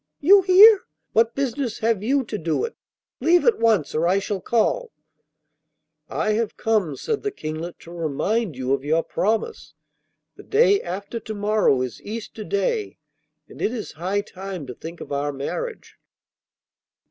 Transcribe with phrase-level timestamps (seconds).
[0.19, 0.85] 'You here!
[1.13, 2.75] What business have you to do it?
[3.19, 4.91] Leave at once, or I shall call'
[6.09, 9.75] 'I have come,' said the Kinglet, 'to remind you of your promise.
[10.37, 12.97] The day after to morrow is Easter Day,
[13.47, 15.99] and it is high time to think of our marriage.